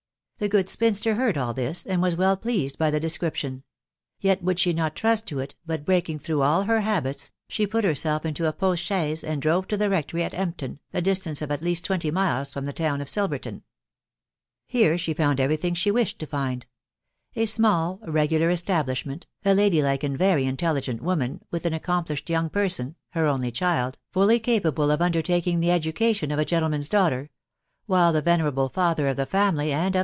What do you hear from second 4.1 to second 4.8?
yet would she